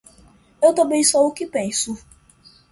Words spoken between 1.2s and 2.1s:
o que penso.